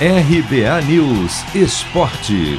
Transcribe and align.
RBA 0.00 0.80
News 0.88 1.54
Esporte. 1.54 2.58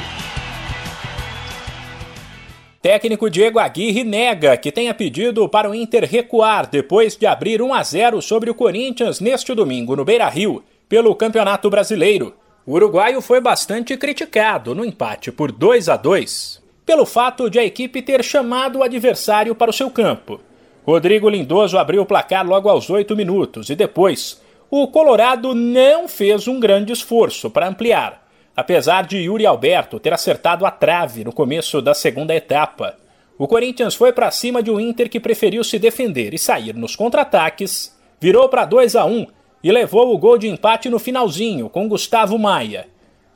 Técnico 2.82 3.30
Diego 3.30 3.60
Aguirre 3.60 4.06
nega 4.06 4.56
que 4.56 4.72
tenha 4.72 4.94
pedido 4.94 5.50
para 5.50 5.70
o 5.70 5.76
Inter 5.76 6.06
recuar 6.10 6.66
depois 6.66 7.18
de 7.18 7.26
abrir 7.26 7.62
1 7.62 7.74
a 7.74 7.84
0 7.84 8.22
sobre 8.22 8.50
o 8.50 8.56
Corinthians 8.56 9.20
neste 9.20 9.54
domingo 9.54 9.98
no 9.98 10.06
Beira-Rio 10.06 10.64
pelo 10.88 11.14
Campeonato 11.14 11.70
Brasileiro. 11.70 12.34
O 12.66 12.76
uruguaio 12.76 13.20
foi 13.20 13.42
bastante 13.42 13.98
criticado 13.98 14.74
no 14.74 14.86
empate 14.86 15.30
por 15.30 15.52
2 15.52 15.90
a 15.90 15.98
2 15.98 16.64
pelo 16.86 17.06
fato 17.06 17.50
de 17.50 17.60
a 17.60 17.66
equipe 17.66 18.02
ter 18.02 18.24
chamado 18.24 18.80
o 18.80 18.84
adversário 18.84 19.54
para 19.54 19.72
o 19.72 19.74
seu 19.74 19.92
campo. 19.92 20.40
Rodrigo 20.86 21.28
Lindoso 21.28 21.78
abriu 21.78 22.04
o 22.04 22.06
placar 22.06 22.48
logo 22.48 22.70
aos 22.70 22.90
8 22.90 23.14
minutos 23.14 23.70
e 23.70 23.76
depois 23.76 24.40
o 24.70 24.88
Colorado 24.88 25.54
não 25.54 26.08
fez 26.08 26.48
um 26.48 26.60
grande 26.60 26.92
esforço 26.92 27.50
para 27.50 27.68
ampliar, 27.68 28.26
apesar 28.56 29.06
de 29.06 29.18
Yuri 29.18 29.46
Alberto 29.46 30.00
ter 30.00 30.14
acertado 30.14 30.66
a 30.66 30.72
trave 30.72 31.24
no 31.24 31.32
começo 31.32 31.82
da 31.82 31.94
segunda 31.94 32.34
etapa. 32.34 32.98
O 33.38 33.48
Corinthians 33.48 33.96
foi 33.96 34.12
para 34.12 34.32
cima 34.32 34.64
de 34.64 34.72
um 34.72 34.80
Inter 34.80 35.10
que 35.10 35.20
preferiu 35.20 35.64
se 35.64 35.78
defender 35.78 36.34
e 36.34 36.40
sair 36.40 36.74
nos 36.74 36.96
contra-ataques, 36.96 37.96
virou 38.20 38.50
para 38.50 38.66
2 38.66 38.96
a 38.96 39.06
1 39.06 39.28
e 39.64 39.72
levou 39.72 40.14
o 40.14 40.18
gol 40.18 40.38
de 40.38 40.48
empate 40.48 40.90
no 40.90 41.00
finalzinho 41.00 41.70
com 41.70 41.88
Gustavo 41.88 42.40
Maia. 42.40 42.88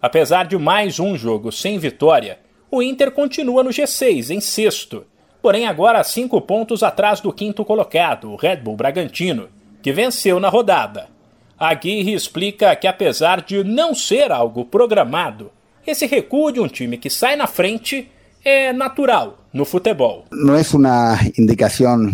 Apesar 0.02 0.46
de 0.46 0.57
mais 0.57 0.99
um 0.99 1.18
jogo 1.18 1.52
sem 1.52 1.77
vitória, 1.77 2.40
o 2.71 2.82
Inter 2.82 3.12
continua 3.12 3.63
no 3.63 3.71
G6, 3.71 4.30
em 4.30 4.40
sexto, 4.40 5.05
porém 5.41 5.68
agora 5.68 6.04
cinco 6.04 6.40
pontos 6.40 6.84
atrás 6.84 7.20
do 7.20 7.34
quinto 7.34 7.66
colocado, 7.66 8.32
o 8.32 8.35
Red 8.35 8.57
Bull 8.57 8.76
Bragantino, 8.77 9.49
que 9.82 9.91
venceu 9.91 10.40
na 10.40 10.49
rodada. 10.49 11.19
Aguirre 11.59 12.13
explica 12.13 12.76
que, 12.76 12.88
apesar 12.88 13.41
de 13.41 13.63
não 13.63 13.94
ser 13.94 14.31
algo 14.31 14.63
programado, 14.63 15.52
esse 15.85 16.05
recuo 16.05 16.52
de 16.52 16.60
um 16.60 16.68
time 16.68 16.98
que 16.98 17.10
sai 17.10 17.35
na 17.35 17.48
frente 17.48 18.10
é 18.43 18.71
natural 18.71 19.38
no 19.54 19.65
futebol. 19.65 20.26
Não 20.32 20.55
é 20.55 20.62
uma 20.74 21.20
indicação 21.37 22.10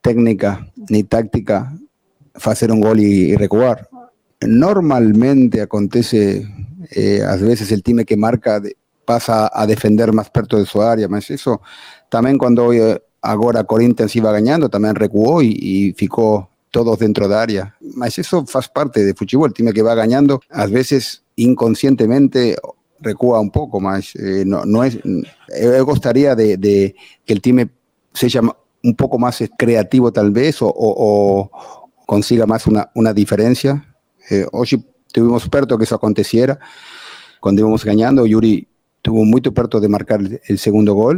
técnica 0.00 0.64
nem 0.88 1.02
tática 1.02 1.72
fazer 2.38 2.70
um 2.70 2.80
gol 2.80 2.96
e, 2.98 3.34
recuar. 3.36 3.88
Normalmente 4.44 5.58
acontece, 5.60 6.46
eh, 6.94 7.22
às 7.22 7.40
vezes, 7.40 7.70
o 7.70 7.80
time 7.80 8.04
que 8.04 8.14
marca 8.14 8.62
passa 9.04 9.50
a 9.52 9.66
defender 9.66 10.12
mais 10.12 10.28
perto 10.28 10.58
de 10.58 10.68
sua 10.68 10.90
área, 10.90 11.08
mas 11.08 11.28
isso 11.30 11.58
também 12.10 12.36
quando 12.36 12.72
eh, 12.72 13.00
agora 13.22 13.64
Corinthians 13.64 14.14
iba 14.14 14.30
ganhando, 14.30 14.68
também 14.68 14.92
recuou 14.92 15.42
e, 15.42 15.90
e 15.90 15.94
ficou 15.96 16.46
todos 16.70 16.98
dentro 16.98 17.28
da 17.28 17.40
área. 17.40 17.72
Mas 17.96 18.18
isso 18.18 18.44
faz 18.46 18.66
parte 18.68 19.04
de 19.04 19.14
futebol, 19.16 19.48
o 19.48 19.52
time 19.52 19.72
que 19.72 19.82
vai 19.82 19.96
ganhando, 19.96 20.40
às 20.50 20.70
vezes 20.70 21.22
inconscientemente 21.36 22.56
recua 23.02 23.40
um 23.40 23.48
pouco, 23.48 23.80
mas 23.80 24.12
eh, 24.16 24.44
não, 24.44 24.64
não 24.64 24.84
é, 24.84 24.90
eu 25.50 25.84
gostaria 25.84 26.34
de, 26.34 26.56
de, 26.56 26.94
que 27.24 27.34
o 27.34 27.40
time 27.40 27.70
seja 28.12 28.40
um 28.84 28.92
pouco 28.94 29.18
mais 29.18 29.38
criativo 29.58 30.10
talvez 30.10 30.60
ou, 30.62 30.72
ou, 30.76 30.94
ou 30.98 31.50
consiga 32.06 32.46
mais 32.46 32.66
uma, 32.66 32.88
uma 32.94 33.12
diferença. 33.12 33.82
Eh, 34.30 34.46
hoje 34.52 34.84
tivemos 35.12 35.46
perto 35.48 35.76
que 35.76 35.84
isso 35.84 35.94
aconteciera, 35.94 36.58
quando 37.40 37.60
íbamos 37.60 37.84
ganhando, 37.84 38.22
o 38.22 38.26
Yuri 38.26 38.66
estuvo 38.96 39.24
muito 39.24 39.52
perto 39.52 39.80
de 39.80 39.88
marcar 39.88 40.20
o 40.20 40.58
segundo 40.58 40.94
gol, 40.94 41.16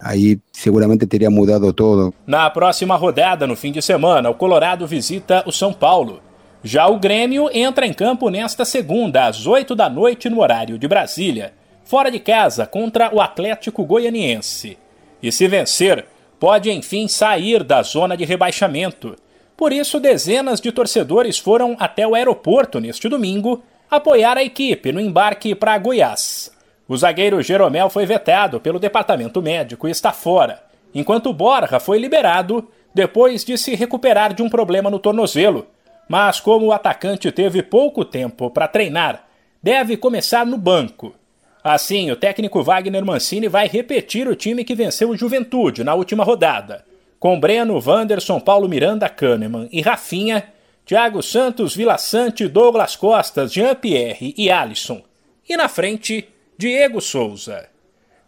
aí 0.00 0.38
seguramente 0.52 1.06
teria 1.06 1.30
mudado 1.30 1.72
todo. 1.72 2.12
Na 2.26 2.48
próxima 2.50 2.96
rodada, 2.96 3.46
no 3.46 3.56
fim 3.56 3.72
de 3.72 3.82
semana, 3.82 4.30
o 4.30 4.34
Colorado 4.34 4.86
visita 4.86 5.42
o 5.46 5.52
São 5.52 5.72
Paulo. 5.72 6.20
Já 6.62 6.86
o 6.86 6.98
Grêmio 6.98 7.48
entra 7.52 7.86
em 7.86 7.92
campo 7.92 8.28
nesta 8.28 8.64
segunda, 8.64 9.26
às 9.26 9.46
8 9.46 9.74
da 9.74 9.88
noite, 9.88 10.28
no 10.28 10.40
horário 10.40 10.78
de 10.78 10.88
Brasília, 10.88 11.52
fora 11.84 12.10
de 12.10 12.18
casa 12.18 12.66
contra 12.66 13.14
o 13.14 13.20
Atlético 13.20 13.84
Goianiense. 13.84 14.76
E 15.22 15.30
se 15.30 15.46
vencer, 15.46 16.06
pode 16.38 16.70
enfim 16.70 17.08
sair 17.08 17.62
da 17.62 17.82
zona 17.82 18.16
de 18.16 18.24
rebaixamento. 18.24 19.16
Por 19.56 19.72
isso, 19.72 19.98
dezenas 19.98 20.60
de 20.60 20.70
torcedores 20.70 21.38
foram 21.38 21.76
até 21.78 22.06
o 22.06 22.14
aeroporto 22.14 22.80
neste 22.80 23.08
domingo 23.08 23.62
apoiar 23.90 24.36
a 24.36 24.42
equipe 24.42 24.92
no 24.92 25.00
embarque 25.00 25.54
para 25.54 25.78
Goiás. 25.78 26.50
O 26.88 26.96
zagueiro 26.96 27.42
Jeromel 27.42 27.90
foi 27.90 28.06
vetado 28.06 28.60
pelo 28.60 28.78
departamento 28.78 29.42
médico 29.42 29.88
e 29.88 29.90
está 29.90 30.12
fora, 30.12 30.62
enquanto 30.94 31.32
Borja 31.32 31.80
foi 31.80 31.98
liberado 31.98 32.68
depois 32.94 33.44
de 33.44 33.58
se 33.58 33.74
recuperar 33.74 34.32
de 34.32 34.42
um 34.42 34.48
problema 34.48 34.88
no 34.88 34.98
tornozelo. 34.98 35.66
Mas, 36.08 36.38
como 36.38 36.66
o 36.66 36.72
atacante 36.72 37.32
teve 37.32 37.62
pouco 37.62 38.04
tempo 38.04 38.48
para 38.48 38.68
treinar, 38.68 39.26
deve 39.60 39.96
começar 39.96 40.46
no 40.46 40.56
banco. 40.56 41.14
Assim, 41.62 42.10
o 42.12 42.16
técnico 42.16 42.62
Wagner 42.62 43.04
Mancini 43.04 43.48
vai 43.48 43.66
repetir 43.66 44.28
o 44.28 44.36
time 44.36 44.62
que 44.62 44.74
venceu 44.74 45.10
o 45.10 45.16
Juventude 45.16 45.82
na 45.82 45.94
última 45.94 46.22
rodada, 46.22 46.84
com 47.18 47.40
Breno, 47.40 47.82
Wanderson, 47.84 48.38
Paulo 48.38 48.68
Miranda, 48.68 49.08
Kahneman 49.08 49.68
e 49.72 49.82
Rafinha, 49.82 50.44
Thiago 50.84 51.20
Santos, 51.20 51.74
Vila 51.74 51.98
Sante, 51.98 52.46
Douglas 52.46 52.94
Costas, 52.94 53.52
Jean-Pierre 53.52 54.32
e 54.38 54.48
Alisson. 54.48 55.02
E 55.48 55.56
na 55.56 55.68
frente, 55.68 56.28
Diego 56.58 57.02
Souza. 57.02 57.68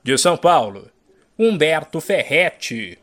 De 0.02 0.12
São 0.18 0.36
Paulo, 0.36 0.90
Humberto 1.38 1.98
Ferretti. 1.98 2.98